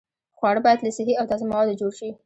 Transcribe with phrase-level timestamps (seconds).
[0.37, 2.09] خواړه باید له صحي او تازه موادو جوړ شي.